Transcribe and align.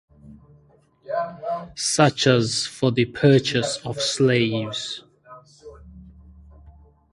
Such 1.75 2.25
as 2.25 2.65
for 2.65 2.91
the 2.91 3.05
purchase 3.05 3.77
of 3.85 4.01
slaves. 4.01 5.03